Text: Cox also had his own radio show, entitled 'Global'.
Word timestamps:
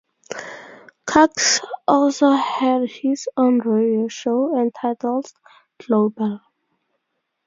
Cox 1.05 1.61
also 1.87 2.31
had 2.31 2.89
his 2.89 3.27
own 3.37 3.59
radio 3.59 4.07
show, 4.07 4.57
entitled 4.59 5.31
'Global'. 5.77 6.39